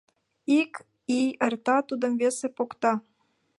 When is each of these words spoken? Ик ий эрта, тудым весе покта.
Ик 0.59 0.73
ий 1.17 1.29
эрта, 1.45 1.77
тудым 1.89 2.13
весе 2.21 2.47
покта. 2.57 2.93